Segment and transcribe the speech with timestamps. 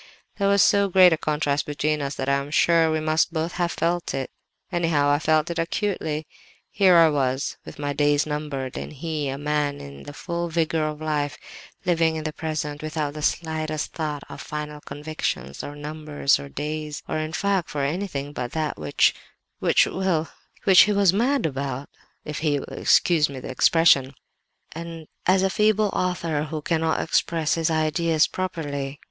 [0.39, 3.51] There was so great a contrast between us that I am sure we must both
[3.51, 4.31] have felt it;
[4.71, 6.25] anyhow, I felt it acutely.
[6.71, 10.87] Here was I, with my days numbered, and he, a man in the full vigour
[10.87, 11.37] of life,
[11.85, 17.03] living in the present, without the slightest thought for 'final convictions,' or numbers, or days,
[17.07, 19.13] or, in fact, for anything but that which
[19.59, 20.31] which—well,
[20.63, 21.87] which he was mad about,
[22.25, 28.25] if he will excuse me the expression—as a feeble author who cannot express his ideas
[28.25, 28.99] properly.